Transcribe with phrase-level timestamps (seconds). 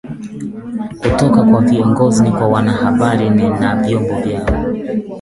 [1.01, 4.65] kutoka kwa viongozi kwa wanahabari na vyombo vyao